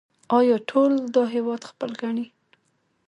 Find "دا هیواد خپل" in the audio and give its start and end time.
1.15-1.89